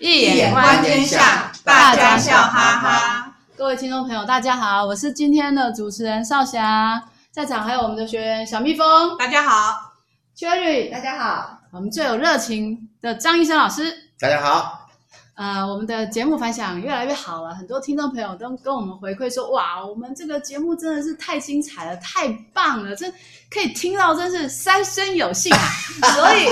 [0.00, 3.34] 易眼观天下，大家笑哈哈。
[3.54, 9.92] 各位听众朋友，大家好，我是今天的主持人少霞，在场还有我们的学员小蜜蜂，大家好
[10.34, 14.79] ；Cherry，大家好；我们最有热情的张医生老师，大家好。
[15.40, 23.10] 呃，我们的节目反响越来越好了，很多听众朋友都跟我们回馈说，哇，我们这个节目真的是太精彩了，太棒了，这
[23.50, 25.64] 可以听到真是三生有幸啊！
[26.14, 26.44] 所以，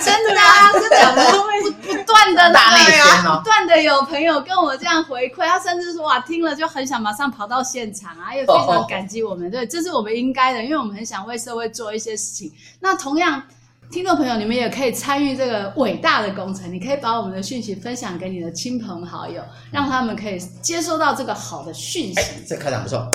[0.00, 1.24] 真的啊，这讲的
[1.60, 2.52] 不不断的
[3.36, 12.52] 不断的有朋友跟我这样回馈，他甚至说哇，听了就很想马上跑到现场啊，也非常 感激我们，对，这是我们应该的，因为我们很想为社会做一些事情。
[12.78, 13.42] 那同样。
[13.90, 16.70] 听众朋友，你们也可以参与这个伟大的工程。
[16.70, 22.20] 你可以把我们的讯息分享给你的亲朋好友，让他们可以接收到这个好的讯息。
[22.46, 23.08] 这开场不错。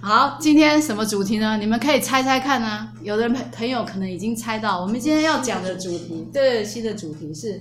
[0.00, 1.58] 好，今天什么主题呢？
[1.58, 2.88] 你们可以猜猜看呢？
[3.02, 7.60] 有的朋朋友可能已经猜到，我们今天要讲的主题，对，新的主题是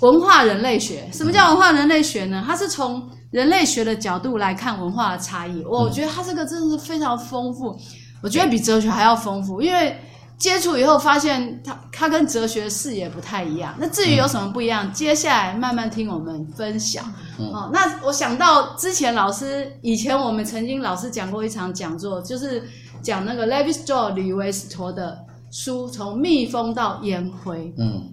[0.00, 1.08] 文化人类学。
[1.12, 2.42] 什么叫文化人类学呢？
[2.44, 5.64] 它是从人类学的角度来看文化的差异。
[5.64, 7.78] 我觉得它这个真的是非常丰富，
[8.20, 9.96] 我觉得比哲学还要丰富，因为。
[10.38, 13.74] 接触以后发现它，它它跟哲学视野不太一样。
[13.78, 17.04] 那至于有什么不一样，嗯、接下来慢慢听我们分享。
[17.38, 22.62] 嗯、哦，那我想到之前老师，以前我们曾经老师讲过一场讲座，就是
[23.02, 25.18] 讲那个 Levi Strauss 李维斯托的
[25.50, 27.72] 书，从蜜蜂到烟灰。
[27.78, 28.04] 嗯，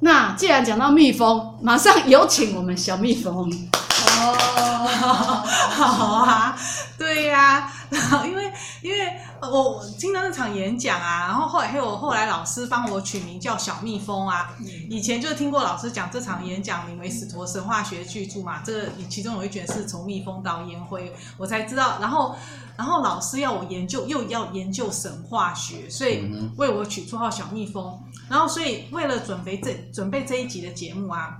[0.00, 3.52] 那既然讲到蜜蜂，马上有请我们小蜜蜂。
[3.98, 6.58] 哦，好啊，
[6.98, 14.50] 对呀、啊，然后因为因为我听到那场演讲啊，然后后来还有后来老师帮我取名叫小蜜蜂啊，
[14.90, 22.34] 以前就听过老师讲这场演讲名为《史陀神话学巨著》嘛，这个其中有一卷是从蜜蜂到烟灰，我才知道，然后
[22.76, 31.38] 然后老师要我研究又要研究神话学，所以为我取绰号小蜜蜂，然后所以为了准备这准备这一集的节目啊。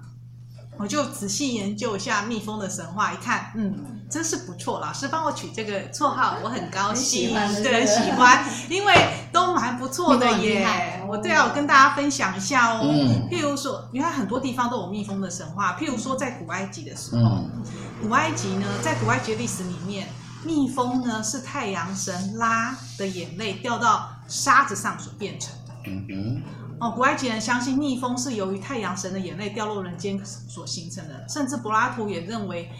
[0.78, 3.74] 我就仔细研究一下蜜蜂的神话，一看，嗯，
[4.10, 4.78] 真是不错。
[4.80, 8.94] 老师帮我取这个绰号，我很高兴，喜对，喜欢，因为
[9.32, 11.02] 都蛮不错的耶。
[11.08, 12.80] 我对啊，我跟大家分享一下哦。
[12.82, 13.28] 嗯。
[13.30, 17.62] 譬如说，你看很多地方都有蜜蜂的神话，譬如说在古埃及的时候，嗯、
[18.02, 20.08] 古埃及呢，在古埃及的历史里面，
[20.44, 25.72] 蜜蜂呢是太阳神拉的眼泪掉到沙子上所变成的。
[25.86, 26.42] 嗯嗯。
[26.78, 32.70] 哦，古埃及人相信蜜蜂是由于太阳神的眼泪掉落人间所形成的，甚至柏拉图也认为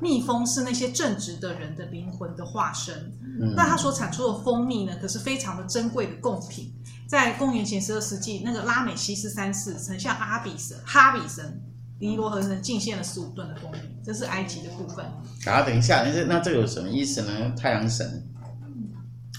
[0.00, 2.94] 蜜蜂是那些正直的人的灵魂的化身。
[3.20, 6.72] 嗯、那他所产出的蜂蜜呢，可是非常的珍贵的贡品。
[7.08, 11.60] 在公元前十二世纪，那个拉美西斯三世曾向阿比神、哈比神、
[11.98, 15.04] 尼罗河神进献了十五吨的蜂蜜，这是埃及的部分。
[15.46, 17.52] 啊，等一下，那这那这有什么意思呢？
[17.58, 18.28] 太阳神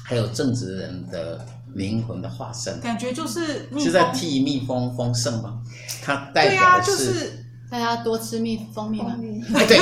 [0.03, 1.45] 还有正直人的。
[1.73, 5.61] 灵魂的化身，感觉就是是在替蜜蜂丰盛吗？
[6.03, 9.17] 它代表的是，对啊，就是大家多吃蜜蜂蜜吗？
[9.55, 9.79] 哎，对，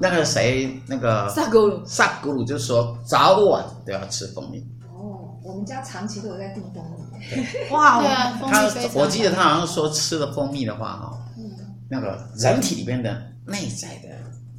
[0.00, 4.58] 那个谁，那个萨古鲁，萨古鲁就是说早晚都要吃蜂蜜。
[4.92, 7.70] 哦，我们家长期都有在订蜂蜜。
[7.70, 11.44] 哇，对啊，他我记得他好像说吃了蜂蜜的话，哈，嗯，
[11.88, 13.10] 那个人体里边的
[13.46, 14.08] 内在的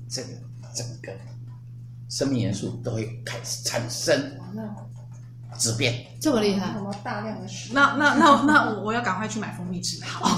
[0.09, 0.29] 这个
[0.73, 1.11] 整个
[2.09, 4.17] 生命元素都会开始产生。
[5.57, 10.03] 质变这么厉害，什么大量的那那那那我我要赶快去买蜂蜜吃。
[10.03, 10.25] 好，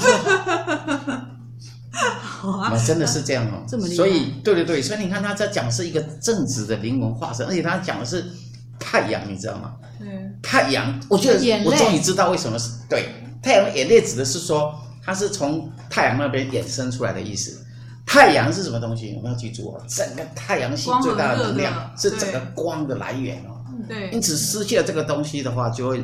[1.92, 3.96] 好啊，真的是这样哦，这么厉害。
[3.96, 8.32] 所以对对对，所以你看他在讲是一个正直的灵魂化身，而且他讲的是
[8.80, 9.74] 太阳，你知道吗？
[10.00, 13.10] 嗯，太阳，我觉得我终于知道为什么是对
[13.44, 14.74] 太阳的眼泪指的是说
[15.04, 17.66] 它是从太阳那边衍生出来的意思。
[18.04, 19.14] 太阳是什么东西？
[19.16, 23.51] 我们要记住哦，整个太阳系最大的能量是整个光的来源哦。
[23.88, 26.04] 对，因此失去了这个东西的话，就会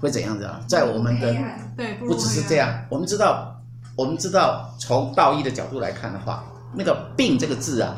[0.00, 0.60] 会怎样子啊？
[0.66, 1.34] 在我们的
[1.76, 3.54] 对，不只是这样，我们知道，
[3.96, 6.44] 我们知道，从道义的角度来看的话，
[6.74, 7.96] 那个“病”这个字啊，“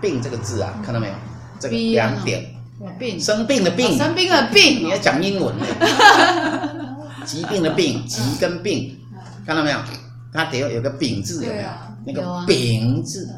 [0.00, 1.14] 病”这个字啊，看到没有？
[1.60, 2.44] 这个两点，
[2.98, 5.64] 病，生病的病，生病的病，你要讲英文呢？
[7.24, 8.98] 疾病的病，疾跟病，
[9.46, 9.78] 看到没有？
[10.32, 11.68] 它得要有个“丙”字，有没有？
[12.06, 13.28] 那个“丙”字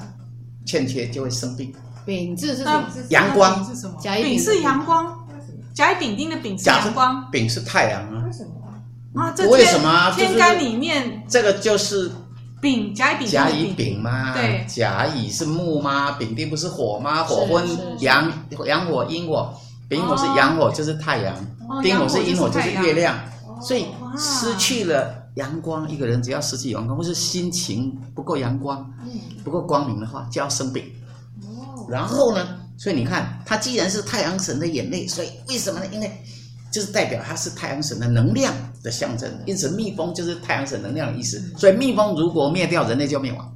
[0.65, 1.73] 欠缺就会生病。
[2.05, 2.87] 丙字是什么？
[3.11, 3.97] 阳光是什么？
[4.03, 5.16] 丙是阳光。
[5.76, 8.25] 甲乙丙丁的丙是阳光，丙是太阳啊？
[8.25, 9.31] 为什么啊？
[9.37, 10.11] 这为什么？
[10.17, 12.11] 天干里面这个就是
[12.62, 14.32] 丙甲乙丙甲乙丙吗？
[14.32, 16.12] 对，甲乙是木吗？
[16.12, 17.23] 丙丁不是火吗？
[17.23, 17.69] 火分
[18.00, 18.32] 阳
[18.64, 19.52] 阳火阴火，
[19.87, 21.37] 丙火是阳火就是太阳，
[21.82, 23.14] 丁火是阴火就是月亮，
[23.61, 23.84] 所以
[24.17, 28.90] 失去了阳光，一个人只要失去阳光，或是心情不够阳光，
[29.44, 30.90] 不够光明的话，就要生病。
[31.87, 32.61] 然后呢？
[32.78, 35.87] 所以你看，它既然是太阳神的眼泪，所以为什么呢？
[35.93, 36.11] 因为
[36.70, 38.52] 就是代表它是太阳神的能量
[38.82, 41.43] 的象征，因此蜜蜂就是太阳神能量的意思。
[41.56, 43.52] 所以蜜蜂如果灭掉，人类就灭亡。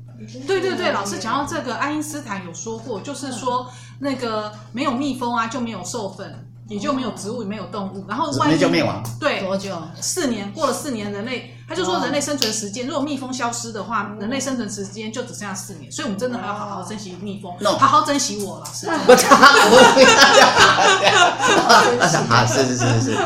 [0.47, 6.47] 对对对，老师讲到这个，爱因斯坦有说过，就是说那个没有蜜蜂啊，就没有授粉。
[6.71, 9.03] 也就没有植物，也没有动物，然后万一就灭亡。
[9.19, 9.77] 对，多久？
[10.01, 15.91] 四年，过了四年，人类他就说人类生存时间，如果蜜蜂消失的话，人类生存时间就只剩下四年。
[15.91, 18.87] 所以，我们真的还要好好珍惜蜜蜂，好好珍惜我，老师。
[18.87, 18.93] 我。
[22.31, 23.17] 啊，是是是是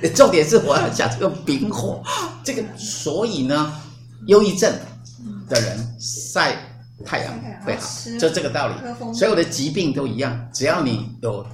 [0.00, 2.00] 是，重点是我要讲这个丙火，
[2.44, 3.72] 这个所以呢，
[4.28, 4.72] 忧郁症
[5.48, 6.56] 的人晒
[7.04, 7.34] 太阳
[7.66, 7.82] 会好，
[8.20, 8.74] 就这个道理。
[9.12, 11.44] 所有的疾病都一样，只要你有。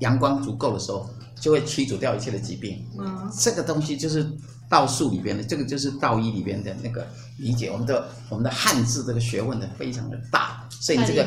[0.00, 1.08] 阳光足够的时候，
[1.40, 2.84] 就会驱逐掉一切的疾病。
[2.98, 4.30] 嗯，这个东西就是
[4.68, 7.06] 道术里边的，这个就是道医里边的那个
[7.38, 7.70] 理解。
[7.70, 11.26] 我们的我们的汉字这个学问的非常的大，所以你这个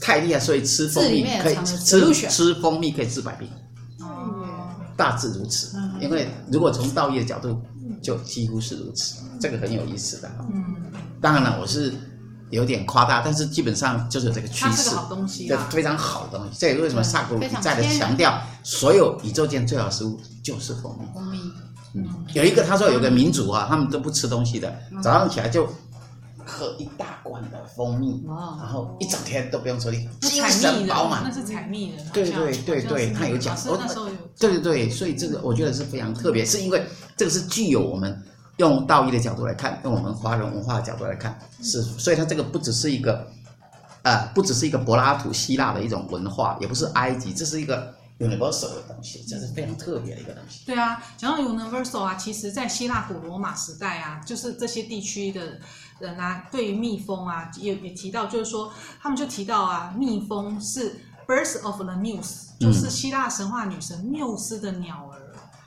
[0.00, 3.48] 太厉害，所以吃蜂蜜可以吃吃蜂蜜可以治百病。
[4.00, 4.46] 哦，
[4.96, 5.76] 大致如此。
[6.00, 7.60] 因为如果从道医的角度，
[8.02, 9.22] 就几乎是如此。
[9.40, 10.30] 这个很有意思的。
[10.52, 10.76] 嗯，
[11.20, 11.92] 当然了，我是。
[12.54, 14.90] 有点夸大，但是基本上就是这个趋势。
[15.70, 16.58] 非常好的东西。
[16.58, 21.04] 这也为什么萨古鲁一再的强调，所有宇宙间最好食物就是蜂蜜。
[21.12, 21.38] 蜂蜜，
[21.94, 25.66] 嗯，有一个他说有个民族啊，他们都不吃东西的，早上起来就
[26.44, 31.22] 喝一大罐的蜂蜜，然后一整天都不用抽力，精神饱满。
[31.24, 32.02] 那是采蜜的。
[32.12, 33.56] 对对对对，他有讲。
[34.38, 36.86] 对对对，所以这个我觉得是非常特别，是因为
[37.16, 38.22] 这个是具有我们。
[38.58, 43.18] 用道义的角度来看，用我们华人文化的角度来看，是，所以它这个不只是一个，
[44.02, 50.62] 啊、呃，不只是一个柏拉图希腊的一种文化，也不是埃及，这是一个 universal 的东西，这是非常特别的一个东西。
[50.64, 55.58] 对啊，讲到 universal 啊，其实在希腊古罗马时代啊，就是这些地区的
[55.98, 58.72] 人啊，对于蜜蜂啊，也也提到，就是说
[59.02, 60.94] 他们就提到啊，蜜蜂是
[61.26, 65.13] birth of the muse，就是希腊神话女神缪斯的鸟儿。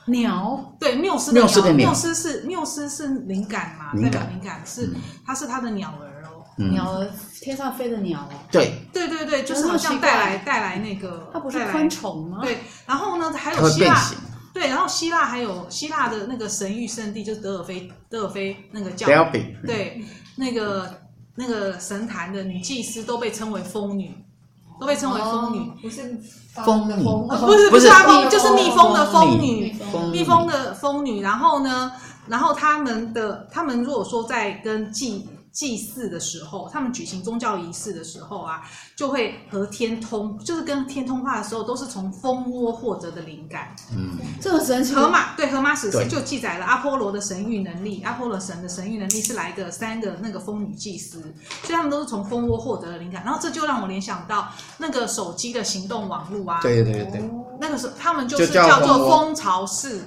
[0.08, 1.40] 鸟对缪斯的
[1.74, 3.92] 鸟，缪斯是缪斯是灵感嘛？
[4.02, 4.90] 代表灵感是，
[5.26, 6.44] 它是它的鸟儿哦。
[6.72, 7.10] 鸟儿
[7.42, 8.34] 天上飞的鸟哦。
[8.52, 11.30] 对对对对，就是好像带来带来那个。
[11.32, 12.40] 它不是昆虫吗？
[12.42, 13.96] 对，然后呢，还有希腊。
[14.54, 19.06] 对，然后希腊还有希腊的那个神域圣地，就是德尔菲，德尔菲那个叫
[19.66, 20.04] 对，
[20.36, 21.02] 那个
[21.36, 24.12] 那个神坛的女祭司都被称为风女。
[24.80, 26.20] 都被称为蜂女，不是
[26.54, 29.76] 蜂女，不是不是蜜蜂，就是蜜蜂的蜂女，
[30.12, 31.22] 蜜蜂的蜂女。
[31.22, 31.92] 然后呢，
[32.28, 35.28] 然后他们的他们如果说在跟祭
[35.58, 38.62] 祭祀的时候，他们举行宗教仪式的时候啊，
[38.96, 43.76] 就会和天通，就是跟天通话的时候，都是从蜂窝获得的灵感。
[43.92, 44.94] 嗯，这个神奇。
[44.94, 51.22] 荷马对荷马史诗就记载了阿波罗的神諭能力，阿波罗神的神諭能力是来个三个那个蜂女祭司，
[51.64, 53.24] 所以他们都是从蜂窝获得的灵感。
[53.24, 57.30] 然后这就让我联想到那个手机的行动网络啊，对对对对，
[57.60, 60.02] 那个时候他们就是叫做蜂巢式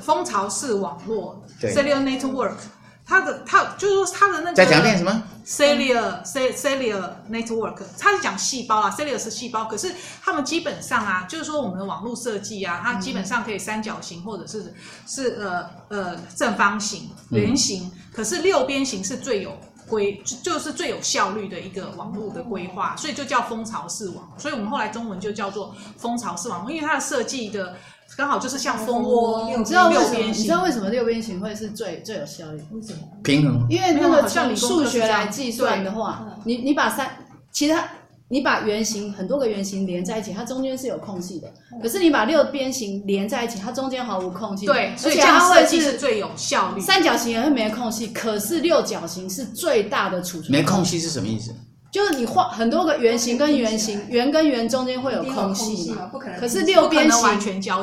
[0.00, 2.56] 蜂巢式网络，cellular network。
[3.04, 14.72] 它的它就是说它的那个在讲点什么？cellular cellular network，它是讲细胞啊，cellular 是细胞，可是他们基本上啊，就是说我们的网络设计啊，它基本上可以三角形或者是
[15.06, 19.58] 是呃呃正方形、圆形，嗯、可是六边形是最有
[19.88, 27.74] 规，就是最有效率的一个网络的规划，所以就叫蜂巢式网，所以我们后来中文就叫做蜂巢式网络，因为它的设计的。
[28.16, 30.18] 刚好就是像蜂窝，你知道为什么？
[30.26, 32.62] 你知道为什么六边形会是最最有效率？
[32.72, 32.98] 为什么？
[33.22, 33.66] 平衡。
[33.70, 37.10] 因为那个像你数学来计算的话，你你把三，
[37.50, 37.84] 其实它
[38.28, 41.52] 你把圆形很多个圆形连在一起，它中间是有空隙的。
[41.82, 44.66] 可是你把六边形连在一起，它中间毫无空隙。
[44.66, 46.80] 对，所以这样设计是最有效率。
[46.80, 50.50] 三角形也会没空隙，可是六角形是最大的储存。
[50.52, 51.54] 没空隙是什么意思？
[51.92, 56.10] 就是你画很多个圆形跟圆形，圆跟圆中间会有空隙嘛？
[56.40, 57.38] 可是六边形，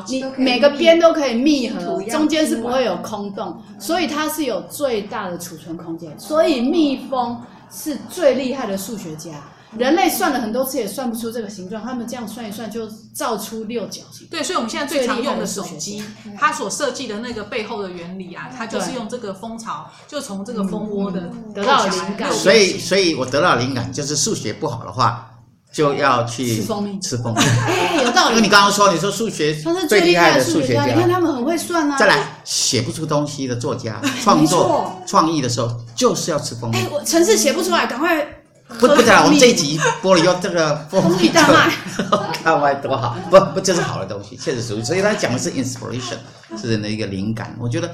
[0.07, 6.11] 你每个边都可以密合，中间是不会有空洞，所以它是有最大的储存空间。
[6.19, 7.39] 所以蜜蜂
[7.71, 9.29] 是最厉害的数学家。
[9.77, 14.27] 人类算了很多次也算不出这个形状，他们这样算一算就造出六角形。
[14.31, 16.03] 对，所以我们现在最常用的手机，
[16.38, 22.31] 它所设计的那个背后的原理啊，它就是用这个蜂巢，就从这个蜂窝的得到灵感。
[22.33, 25.29] 所以，所以我得到灵感就是数学不好的话，
[25.71, 27.39] 就要去吃蜂蜜，吃蜂蜜。
[27.39, 28.35] 哎，有道理。
[28.35, 31.95] 因为你刚刚说，你说数学他是最厉害的数学家，你看他们很会算啊。
[31.95, 36.77] 再来，写不出东西的作家， 创作创意的时候就是要吃蜂蜜。
[36.77, 38.27] 哎，我程式写不出来，赶快。
[38.77, 41.71] 不不讲，我们这一集播了以后，这个 蜂蜜大卖，
[42.43, 44.83] 看完多好，不不，这是好的东西，确实属于。
[44.83, 46.17] 所以他讲的是 inspiration，
[46.55, 47.55] 是人的一个灵感。
[47.59, 47.88] 我觉得，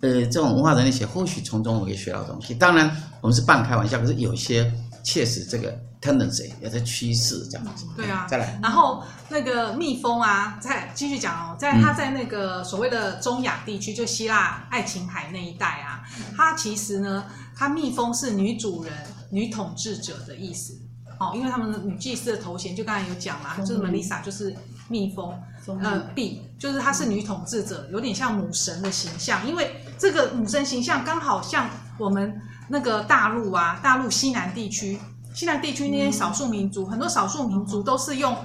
[0.00, 2.54] 呃，这种文化人类学或许从中我可以学到东西。
[2.54, 2.90] 当然，
[3.20, 4.70] 我们是半开玩笑，可是有些
[5.04, 7.86] 确实这个 tendency，有的趋势这样子。
[7.96, 8.58] 对啊，再来。
[8.60, 16.02] 然后那个蜜蜂啊，再继续讲哦，在它在那个所谓的中亚地区，就希腊爱琴海那一带啊，
[16.36, 17.24] 它其实呢，
[17.56, 18.92] 它蜜蜂是女主人、
[19.30, 20.78] 女统治者的意思。
[21.18, 24.54] 哦，因为他们的女祭司的头衔，就刚才有讲嘛，就是 Melissa 就是
[24.88, 25.34] 蜜蜂，
[25.80, 29.48] 呃，Bee 就是她是女统治者，有点像母神的形象。
[29.48, 34.98] 因为这个母神形象刚好像我们那个大陆啊，大陆西南地区。
[35.32, 38.36] 西南地区那些少数民族，很多少数民族都是用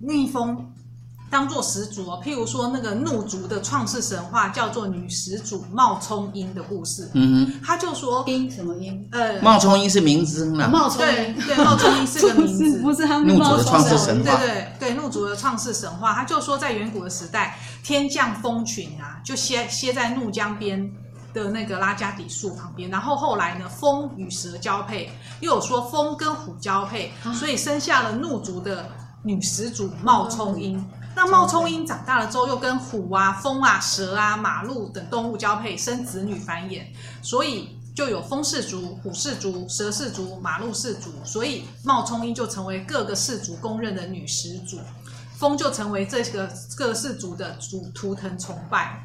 [0.00, 0.72] 蜜蜂
[1.30, 2.20] 当做始祖哦。
[2.22, 7.08] 譬如说，那个怒族的创世神话叫做女始祖冒充鹰的故事。
[7.14, 9.08] 嗯哼，他就说鹰什么鹰？
[9.12, 10.68] 呃，冒充鹰是名字呢。
[10.68, 14.36] 冒充对对，冒充鹰是个名字，不是他们怒族的创世神话。
[14.36, 20.90] 对对对，怒族的创世神话，他就说在远古的时代，天降风群啊，就歇歇在怒江边。
[21.32, 25.08] 的那个拉加底树旁边，然后后来呢，风与蛇交配，
[25.38, 28.84] 又有说风跟虎交配，所以生下了怒族的
[29.22, 30.84] 女始祖冒充鹰。
[31.14, 36.82] 那冒充鹰长大了之后，又跟虎啊、蜂啊、蛇啊、马鹿等动物交配，生子女繁衍，
[37.20, 44.78] 所以就有蜂氏族、虎氏族、蛇氏族、马鹿氏族，所以冒充鹰就成为各个氏族公认的女始祖，
[45.36, 49.04] 蜂就成为这个各氏族的主图腾崇拜。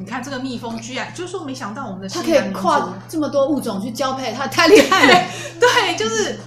[0.00, 5.28] 你看这个蜜蜂，居然就是说，没想到我们的它可以跨这么多物种去交配，它太厉害了。
[5.58, 6.38] 对，就是，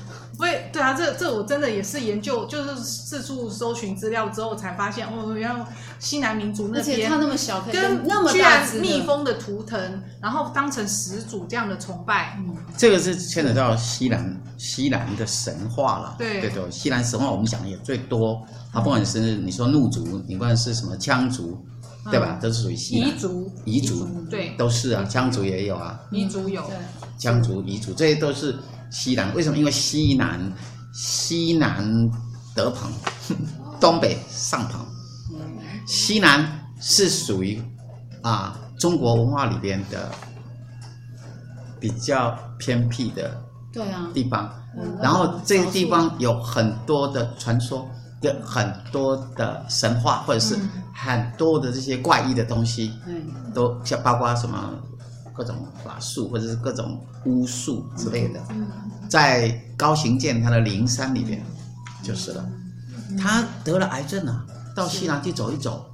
[0.41, 5.65] 对对啊，这这我真的也是研究，就是四处搜寻资料之后才发现，哦，原来
[5.99, 12.37] 西南民族那边，而且它那么小，跟那么大蜜蜂的图腾，然后当成始祖这样的崇拜。
[12.39, 16.15] 嗯，这个是牵扯到西南西南的神话了。
[16.17, 18.41] 对对对，西南神话我们讲的也最多。
[18.73, 21.63] 它不管是你说怒族，你不管是什么羌族。
[22.09, 22.39] 对吧？
[22.41, 23.11] 都是属于西南。
[23.11, 25.05] 彝族，彝族，对，都是啊。
[25.07, 25.99] 羌族也有啊。
[26.11, 26.63] 彝族有。
[27.19, 28.57] 羌族、彝族，这些都是
[28.91, 29.33] 西南。
[29.33, 29.57] 为什么？
[29.57, 30.39] 因为西南，
[30.93, 32.11] 西南
[32.53, 32.91] 德鹏，
[33.79, 34.85] 东北上鹏。
[35.87, 37.61] 西南是属于
[38.21, 40.11] 啊中国文化里边的
[41.79, 43.41] 比较偏僻的
[43.73, 44.53] 对啊地方。
[45.01, 47.89] 然后这个地方有很多的传说。
[48.21, 50.55] 有很多的神话，或者是
[50.93, 54.71] 很多的这些怪异的东西，嗯，都像包括什么
[55.33, 58.39] 各种法术，或者是各种巫术之类的，
[59.09, 61.43] 在高行健他的灵山里边
[62.03, 62.45] 就是了。
[63.19, 64.45] 他得了癌症啊，
[64.75, 65.85] 到西南去走一走，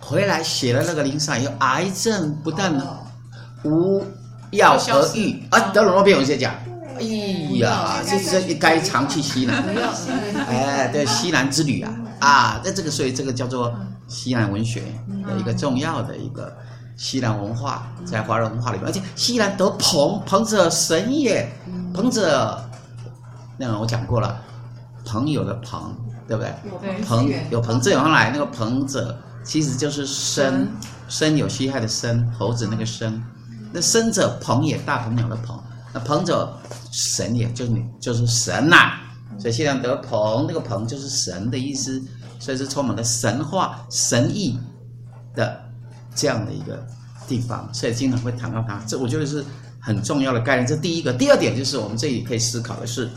[0.00, 2.74] 回来写了那个灵山以后，癌症不但
[3.64, 4.04] 无
[4.50, 6.52] 药而愈，啊，得了诺贝尔文学奖。
[6.98, 7.02] 哎
[7.58, 9.64] 呀，这这该常去西南，
[10.48, 13.74] 哎，对，西南之旅啊，啊，那这个所以这个叫做
[14.06, 14.82] 西南文学
[15.26, 16.54] 的一个重要的一个
[17.00, 21.50] 西南文化，在华人文化里面，而且西南得朋，朋者神也，
[21.94, 22.62] 朋者，
[23.56, 24.38] 那个我讲过了，
[25.02, 25.96] 朋友的朋，
[26.28, 26.52] 对不对？
[27.06, 30.68] 朋有朋自远来，那个朋者其实就是生，
[31.08, 33.22] 生有虚害的生，猴子那个生，
[33.72, 35.58] 那生者朋也，大鹏鸟的鹏。
[35.94, 36.54] 那鹏者
[36.92, 39.00] 神也，就是你，就是神呐、啊。
[39.38, 41.98] 所以西南得鹏，那个鹏就是神的意思，
[42.38, 44.60] 所以是充满了神话、神意
[45.34, 45.64] 的
[46.14, 46.86] 这样的一个
[47.28, 47.68] 地方。
[47.72, 49.44] 所以经常会谈到它，这我觉得是
[49.78, 50.66] 很重要的概念。
[50.66, 53.06] 这第一个，第二点就是我们这里可以思考的是，《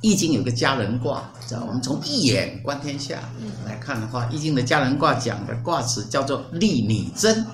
[0.00, 1.64] 易经》有个家人卦，知道？
[1.66, 3.20] 我们从一眼观天下
[3.64, 7.44] 来看的话，《易经》的家人卦讲的卦辞叫做利女贞。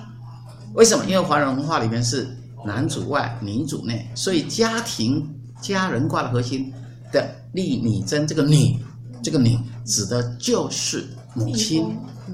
[0.73, 1.05] 为什么？
[1.05, 2.37] 因为华人文化里面是。
[2.65, 5.29] 男主外，女主内，所以家庭
[5.61, 6.73] 家人卦的核心
[7.11, 8.79] 的利女贞，这个女，
[9.21, 11.83] 这个女指的就是母亲，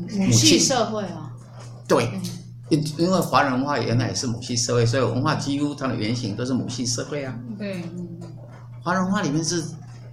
[0.08, 1.29] 母系社会啊。
[1.90, 2.10] 对，
[2.70, 7.36] 因因为华人文化原来也是母系社会，所以文化几乎它的原型都是母系社会啊。
[7.58, 7.84] 对，
[8.82, 9.62] 华人文化里面是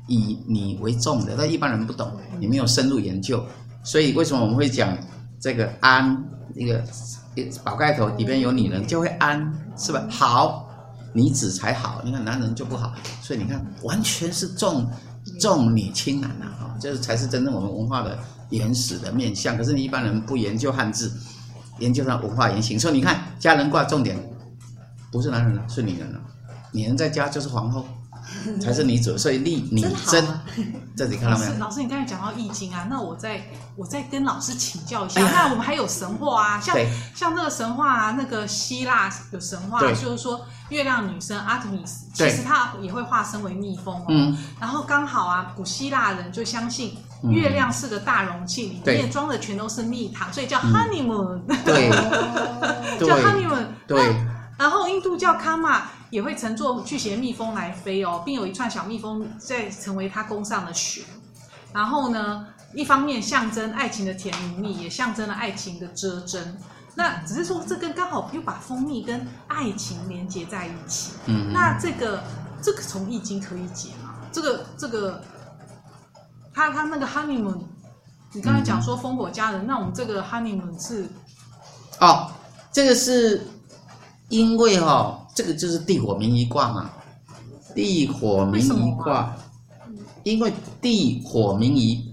[0.09, 3.45] 以你为重的，但一般人不懂，你没有深入研究，
[3.85, 4.99] 所以为什么我们会讲
[5.39, 6.25] 这个安
[6.57, 6.83] 一个？
[7.63, 10.07] 宝盖头里边有女人就会安，是吧？
[10.09, 10.67] 好，
[11.13, 14.91] 女子才好，你看男人就不好，所以你看完全是重
[15.39, 18.19] 重女轻男呐，哈，这才是真正我们文化的
[18.49, 19.55] 原始的面相。
[19.55, 21.13] 可是你一般人不研究汉字，
[21.79, 24.17] 研究它文化原型，所以你看家人挂重点
[25.11, 26.21] 不是男人了，是女人了，
[26.73, 27.85] 女人在家就是皇后。
[28.61, 30.25] 才是女主，所以立女真，
[30.97, 31.53] 这里看到没有？
[31.59, 33.41] 老师，你刚才讲到易经啊，那我再
[33.77, 35.21] 我再跟老师请教一下。
[35.31, 36.77] 那我们还有神话啊，像
[37.15, 44.37] 像那个神话啊，那个希腊有神话，就是说月亮女神阿特米斯，其实她也会化身为蜜蜂哦。
[44.59, 51.41] 然后刚好啊，古希腊人就相信月亮是个大容器，里面装的全都是蜜糖，所以叫 honeymoon。
[51.65, 51.91] 对，
[53.01, 53.67] 叫 honeymoon。
[53.87, 54.15] 对。
[54.59, 61.05] 然后印度教卡玛也会乘坐巨型蜜蜂来飞哦，并有一串小蜜蜂在成为它弓上的弦。
[61.75, 66.57] 然后呢，一方面象征爱情的甜蜜蜜，也象征了爱情的遮针。
[66.95, 71.13] 那只是说，这跟刚好又把蜂蜜跟爱情连接在一起。
[71.27, 72.25] 嗯，那这个
[72.63, 74.15] 这个从易经可以解吗？
[74.33, 75.23] 这个这个，
[76.57, 77.59] 他他那个 honeymoon，
[78.33, 81.07] 你刚才讲说烽火佳人，嗯、那我们这个 honeymoon 是？
[82.01, 82.31] 哦，
[82.73, 83.47] 这个是
[84.31, 86.91] 因为哈、哦，这个就是地火明夷卦嘛，
[87.75, 89.37] 地火明夷卦，啊、
[90.23, 92.11] 因为地火明夷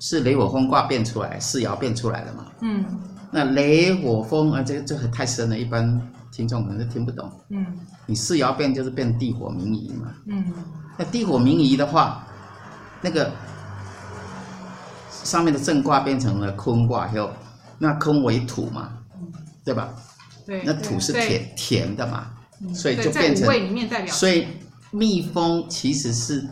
[0.00, 2.46] 是雷火风卦变出来，四爻变出来的嘛。
[2.60, 2.84] 嗯。
[3.30, 6.00] 那雷火风啊，这个这个太深了，一般
[6.32, 7.30] 听众可能是听不懂。
[7.50, 7.64] 嗯，
[8.06, 10.12] 你四爻变就是变地火明夷嘛。
[10.26, 10.52] 嗯，
[10.96, 12.26] 那地火明夷的话，
[13.00, 13.32] 那个
[15.10, 17.30] 上面的震卦变成了坤卦，以后
[17.78, 18.98] 那坤为土嘛，
[19.64, 19.94] 对吧？
[20.46, 22.30] 对，那土是甜甜的嘛，
[22.74, 23.52] 所以就变成。
[23.52, 24.14] 里面代表。
[24.14, 24.46] 所以
[24.90, 26.46] 蜜蜂其实是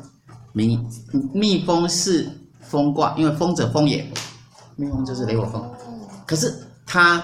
[0.53, 0.79] 蜜，
[1.33, 4.07] 蜜蜂是风卦，因为风者风也，
[4.76, 5.71] 蜜蜂就是雷火风，
[6.26, 6.62] 可是。
[6.88, 7.21] 它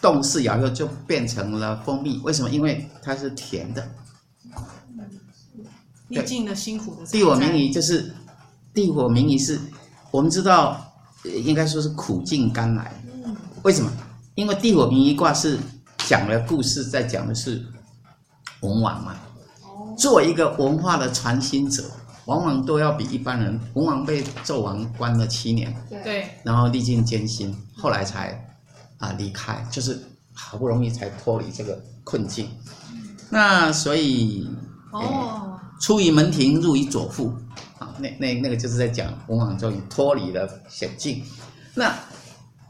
[0.00, 2.48] 动四爻就变成了蜂蜜，为什么？
[2.48, 3.86] 因为它是甜的。
[6.08, 7.04] 历尽了辛苦的。
[7.04, 8.10] 地火明夷就是
[8.72, 9.60] 地火明夷是，
[10.10, 10.80] 我们知道
[11.24, 12.92] 应该说是苦尽甘来。
[13.62, 13.90] 为什么？
[14.34, 15.58] 因为地火明夷卦是
[16.06, 17.64] 讲了故事，在讲的是
[18.60, 19.14] 文王嘛。
[19.98, 21.84] 作为一个文化的传心者，
[22.26, 23.60] 往往都要比一般人。
[23.74, 25.74] 文王被纣王关了七年，
[26.04, 28.46] 对，然后历尽艰辛，后来才。
[29.00, 29.98] 啊，离开就是
[30.34, 32.46] 好不容易才脱离这个困境，
[33.30, 34.46] 那所以
[34.92, 37.69] 哦，出于门庭，入于左户，啊，
[38.00, 41.22] 那那那个就是在讲文王终于脱离了险境，
[41.74, 41.94] 那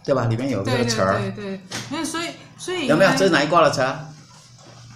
[0.04, 0.26] 对吧？
[0.26, 1.60] 里面有这个词儿，对对，对，
[1.90, 2.26] 那所以
[2.58, 3.10] 所以有没有？
[3.12, 3.80] 这是哪一卦的词？
[3.80, 4.06] 啊，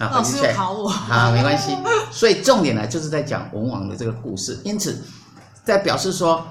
[0.01, 1.77] 老师考我，好，没关系。
[2.13, 5.05] 所以重点呢，就是在讲文王的这个故事，因此
[5.65, 6.47] 在表示说。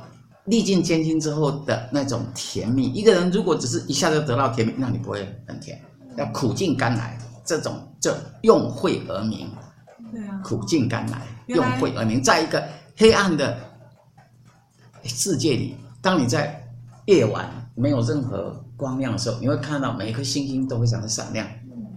[0.47, 5.81] 历尽艰辛之后的那种甜蜜，一个人如果只是一下就得到甜蜜，那你不会很甜，
[6.17, 9.49] 要苦尽甘来，这种就用晦而明。
[10.11, 12.61] 对啊，苦尽甘来，用晦而明，在一个
[12.97, 13.57] 黑暗的
[15.05, 16.65] 世界里，当你在
[17.05, 21.47] 夜晚没有任何光亮的时候，你会看到每一颗星星都非常的闪亮，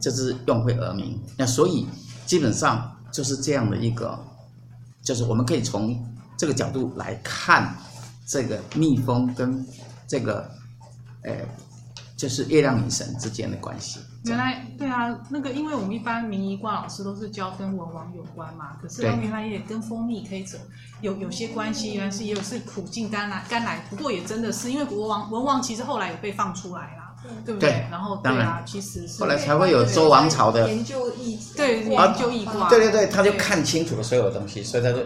[0.01, 1.21] 这是用会而明。
[1.37, 1.87] 那所以
[2.27, 4.19] 基本上就是这样的一个，
[5.03, 5.99] 就是我们可以从
[6.37, 7.75] 这个角度来看。
[8.29, 9.65] 这个蜜蜂跟
[10.09, 10.51] 这个，
[11.23, 11.33] 呃，
[12.17, 14.01] 就是月亮女神之间的关系。
[14.25, 20.59] 原来对啊，那个因为我们一般明仪卦老师都是教跟文王有关嘛，可是原来也跟蜂蜜可以走
[21.01, 23.85] 有有些关系，原来是也有是苦尽甘来甘来。
[23.89, 27.71] 不过也真的是因为国王文王其实后来也被放出来啦，对不对？
[27.71, 34.99] 对然后对啊，其实是后来才会有周王朝的研究易对研究易卦，对对对，他就看清楚了所有的东西，所以他就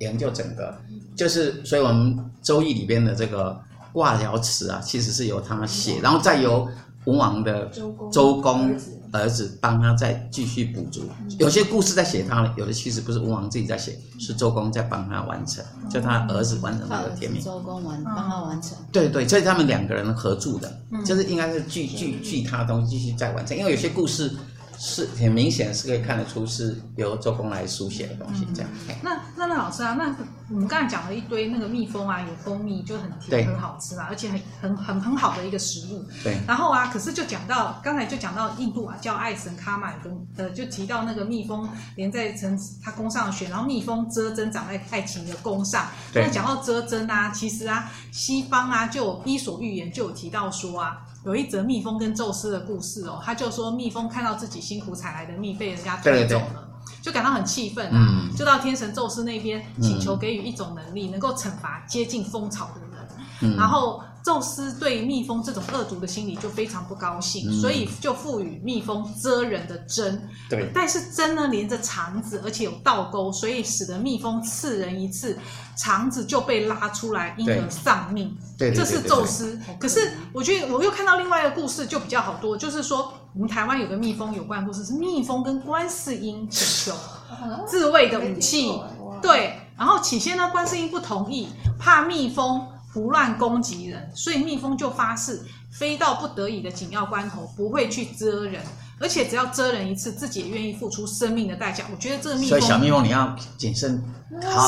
[0.00, 0.78] 研究整个。
[1.16, 3.60] 就是，所以我们《周易》里边的这个
[3.98, 6.68] 卦爻辞啊，其实是由他写，然后再由
[7.06, 7.68] 文王的
[8.12, 8.72] 周公
[9.10, 11.02] 儿子帮他再继续补足。
[11.36, 17.42] 有些故事在写他，有的其实不是文王自己在写，是周公在帮他完成，就他儿子完成他的天命。
[17.42, 18.78] 周公完帮他完成。
[18.92, 20.72] 对对，所以他们两个人合著的，
[21.04, 24.32] 就是应该是据据据他的东西继续再完成，因为有些故事。
[24.78, 28.70] 是很明显是可以看得出是由周公来书写的东西，这样。
[28.88, 30.14] 嗯、那那那老师啊，那
[30.50, 36.06] 我们刚才讲了一堆那个蜜蜂啊，有蜂蜜就很甜，很好吃啊，而且很很很很好的一个食物。
[36.22, 36.38] 对。
[36.46, 45.88] 然后啊，可是就讲到刚才就讲到印度啊，叫爱神卡玛跟呃，就提到那个蜜蜂连在成它弓上的弦，然后蜜蜂扎针长在爱情的弓上。
[46.12, 46.24] 对。
[46.24, 50.98] 那讲到扎针啊，其实啊，西方啊就有伊索寓言就有提到说啊。
[51.28, 56.54] 有一则蜜蜂跟宙斯的故事哦，他就说蜜蜂看到自己辛苦采来的蜜被人家推走了，对。
[56.54, 63.08] 对对，就感到很气愤啊，嗯、就到天神宙斯那边请求给予一种能力，嗯、能够惩罚接近蜂巢的人，
[63.42, 64.02] 嗯、然后。
[64.24, 70.28] 宙斯对蜜蜂这种恶毒的心理就非常不高兴，嗯、所以就赋予蜜蜂蜇人的针。
[70.50, 75.38] 对，但是针呢连着肠子，而且有倒钩，所以使得蜜蜂刺人一次，
[75.76, 78.36] 肠子就被拉出来，因而丧命。
[78.58, 79.58] 对，这是宙斯。
[79.78, 86.98] 可是我觉得我又看到另外一个故事，就比较好多，就是说我们台湾有个蜜蜂有关的故事，是蜜蜂跟观世音请求
[87.66, 88.78] 自卫的武器。
[89.22, 92.66] 对，然后起先呢，观世音不同意，怕蜜蜂。
[92.92, 98.62] 胡乱攻击人，所以蜜蜂就发誓，非到不得已的紧要关头，不会去蛰人。
[99.00, 101.84] 而且只要蛰人一次，自己也愿意付出生命的代价。
[101.88, 104.02] 我觉得这个蜜蜂，所以小蜜蜂你要谨慎。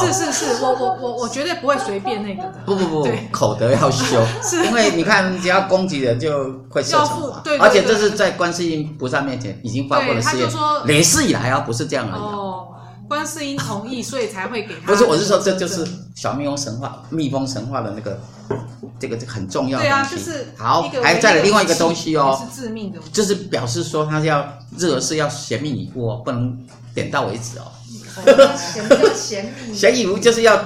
[0.01, 2.61] 是是是，我我我我绝对不会随便那个的。
[2.65, 6.31] 不不不，口德要修， 是因为你看，只要攻击人就
[6.69, 7.41] 会受惩罚。
[7.41, 10.49] 对，而且这是在观世音菩萨面前已经发过的誓言，
[10.85, 12.21] 累世以来啊，不是这样而已。
[12.21, 12.69] 哦，
[13.11, 14.87] 观世音同意，所以才会给他。
[14.87, 18.21] 不是，我是说，这就是小蜜蜂神话、蜜蜂神话的那个
[19.01, 19.89] 这个很重要的东西。
[19.89, 26.57] 对啊，就是好，还再来另外一个东西哦，是致命的，就是表示说他要热是要贤命以赴哦，不能
[26.95, 27.65] 点到为止哦。
[28.57, 29.75] 什么叫贤命？
[29.75, 30.65] 贤以赴就是要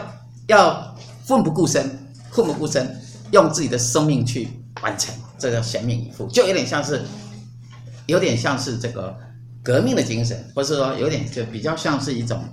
[0.48, 1.98] 要奋不顾身，
[2.30, 4.50] 奋不顾身，用自己的生命去
[4.82, 7.06] 完成，这叫贤命以赴，就有点像是，
[8.04, 9.16] 有点像是这个
[9.64, 12.44] 革命的精神，或是说有点就比较像是一种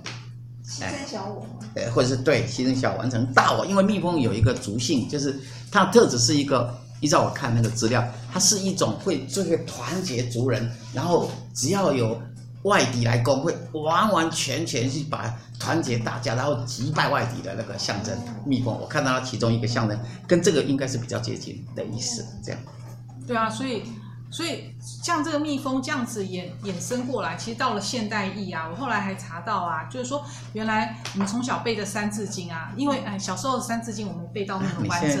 [0.66, 5.38] 牺牲小我，呃，或者是对牺牲小我完成大我，因为蜜蜂有一个族性，就是
[5.70, 12.20] 它的特质是一个，依照我看那个资料，它是一种会这个团结族人，然后只要有。
[12.64, 18.16] 外敌来攻，会完完全全去把团结大家，然后击败外敌的那个象征。
[18.46, 19.98] 蜜蜂，我看到它其中一个象征，
[20.28, 22.24] 跟这个应该是比较接近的意思。
[22.40, 22.60] 这样。
[23.26, 23.82] 对啊，所以
[24.32, 35.20] 所以像这个蜜蜂这样子衍衍生过来，其实到了现代意啊，我后来还查到啊，就是说原来我们从小背的《三字经》啊，因为哎小时候的《三字经》我没背到那么完整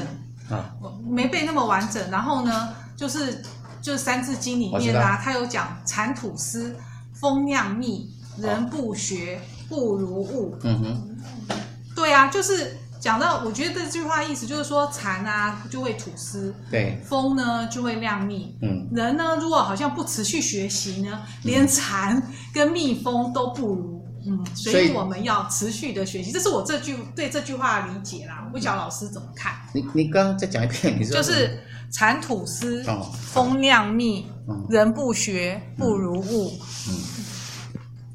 [0.50, 2.10] 啊，我没背那么完整。
[2.10, 3.42] 然后呢，就是
[3.80, 6.74] 就是《三字经》里面啊，它有讲蚕吐丝。
[7.14, 10.58] 蜂酿蜜，人不学不如物。
[10.64, 11.54] 嗯哼，
[11.94, 18.56] 对啊，就是讲到，我觉得这句话意思就是说，蚕啊就会吐丝，对，蜂呢就会酿蜜。
[18.62, 22.22] 嗯，人呢如果好像不持续学习呢，连蚕
[22.54, 24.00] 跟蜜蜂都不如。
[24.24, 28.40] 嗯，所以我们要持续的学习，这是我这句对这句话的理解啦。
[28.46, 29.52] 我不晓得老师怎么看？
[29.74, 31.58] 你你刚刚再讲一遍，你说就是
[31.90, 32.84] 蚕吐丝，
[33.32, 34.30] 蜂酿蜜，
[34.70, 36.56] 人不学不如物。
[36.88, 36.94] 嗯，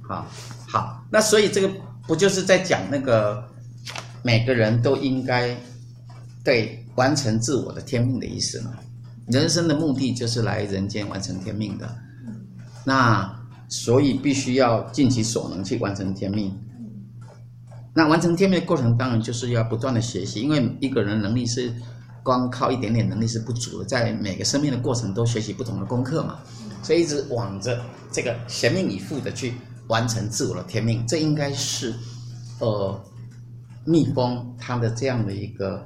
[0.08, 0.26] 好，
[0.69, 1.69] 好，那所以这个
[2.08, 3.45] 不就是在讲那个
[4.28, 5.56] 每个人都应该
[6.44, 8.72] 对完成自我的天命的意思嘛？
[9.28, 11.98] 人生的目的就是来人间完成天命的，
[12.84, 13.34] 那。
[13.70, 16.58] 所以必须要尽其所能去完成天命。
[17.94, 21.74] 那完成天命的过程，当然就是要不断的学习，因为一个人能力是
[22.24, 26.40] 光靠一点点能力是不足的，在每个生命的过程都学习不同的功课嘛。
[26.82, 27.78] 所以一直往着
[28.10, 29.56] 这个全命以赴的去
[29.88, 31.94] 完成自我的天命，这应该是
[32.60, 32.98] 呃
[33.88, 35.84] 蜜蜂它的这样的一个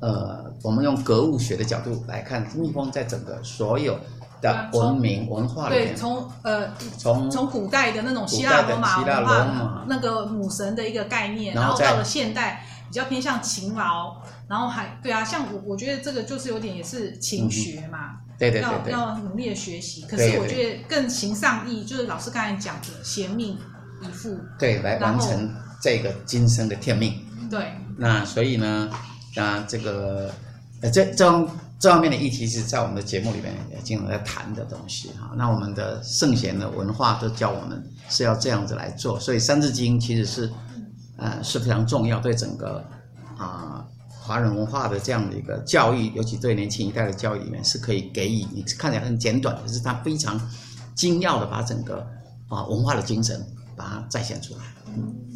[0.00, 3.96] 呃，我们用格物学的角度来看，蜜蜂在整个所有。
[4.42, 20.02] 的文明文化对，从呃从从古代的那种希腊罗马文化那个母神的一个概念，然后到了现代比较偏向勤劳，然后还对啊，像我我觉得这个就是有点也是勤学嘛，对对对，要要努力的学习。
[20.02, 23.56] 可是我觉得更行上意，就是老师刚才讲的贤命
[24.02, 27.18] 以赴，对，来完成这个今生的天命。
[27.50, 28.90] 对，那所以呢，
[29.36, 30.30] 那这个
[30.82, 31.48] 呃这这种。
[31.76, 35.32] 这方面的议题是在我们的节目里面也经常在谈的东西哈。
[35.36, 40.50] 那我们的圣贤的文化都教我们是要这样子来做，所以《三字经》其实是，
[41.18, 42.82] 呃，是非常重要，对整个
[43.36, 48.46] 啊华人文化的这样的一个教育，尤其对年轻一代的教育里面是可以给予。
[48.54, 50.40] 你看起来很简短，可是它非常
[50.94, 52.06] 精要的把整个
[52.48, 53.44] 啊文化的精神
[53.76, 54.60] 把它再现出来。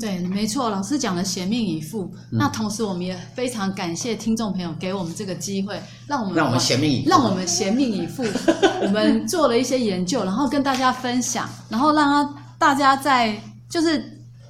[0.00, 2.04] 对，没错，老师讲了贤命以赴。
[2.30, 8.22] 嗯、那同时，我们也非常感谢听众朋友给我们这个机会，让我们让我们贤命以，让我们贤命以赴。
[8.82, 13.36] 我们做了一些研究，然后跟大家分享，然后让大家在
[13.68, 14.00] 就是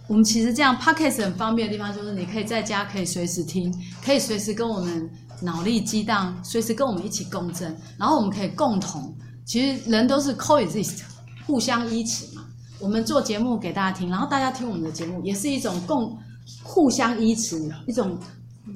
[0.06, 3.74] 我们其实这样 Podcast 很方便的地方，就是你可以在家可以随时听，
[4.04, 5.08] 可以随时跟我们
[5.40, 10.98] 脑力激荡，随时跟我们一起共振，然后我们可以共同，其实人都是 coexist，
[11.46, 12.44] 互相依持嘛。
[12.80, 16.16] 我们做节目给大家听，然后大家听我们的节目，也是一种共
[16.62, 18.16] 互相依持，一种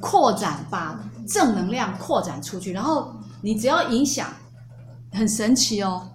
[0.00, 2.72] 扩展，把正能量扩展出去。
[2.72, 4.28] 然后你只要影响，
[5.12, 6.08] 很神奇哦。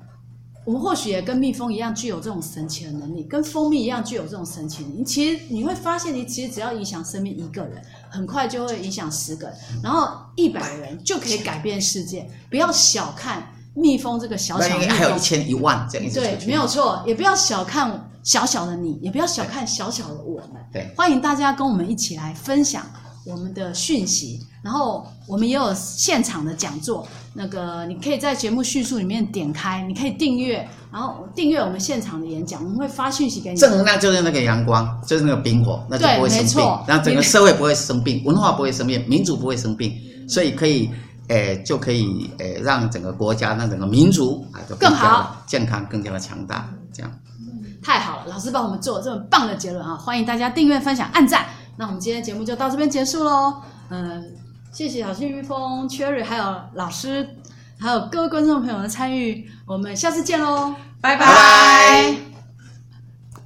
[0.66, 5.04] 我们或许也跟蜜蜂一样具有这种神奇的能力，跟蜂蜜一样具有这种神奇的能力。
[5.06, 12.30] 其实你会发现，你其实只要影响身边一个人，很快就会影响十个人，然后一百人就可以改变世界。
[12.50, 13.54] 不要小看。
[13.80, 16.20] 蜜蜂这个小小的蜜蜂，还有一千一万这样子。
[16.20, 20.62] 对，没有错，也不要小看小小的你，也不要小看小小的我们。
[20.74, 22.84] 对，欢迎大家跟我们一起来分享
[23.24, 24.40] 我们的讯息。
[24.64, 33.58] 然后我们也有现场的讲座，那个你可以在节目叙述里面点开，你可以订阅，然后订阅我们现场的演讲，我们会发讯息给你。
[33.58, 36.80] 正能量就是那个阳光，就是那个冰火，那就不会生病。
[36.88, 39.94] 然后整个社会不会生病，文化不会生病，民主不会生病，
[40.28, 40.90] 所以可以。
[41.28, 46.70] 诶就可以诶让整个国家、让整个民族啊都更好、健康、更加的强大。
[46.94, 47.12] 这样
[47.84, 49.96] 太好了，老师帮我们做了这么棒的结论啊！
[49.96, 51.46] 欢迎大家订阅、分享、按赞。
[51.78, 53.62] 那我们今天节目就到这边结束喽。
[53.90, 54.24] 嗯，
[54.72, 57.28] 谢谢小幸运风、Cherry，还有老师，
[57.80, 59.48] 还有各位观众朋友的参与。
[59.66, 62.27] 我们下次见喽，拜拜。